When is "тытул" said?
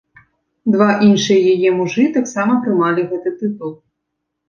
3.39-3.81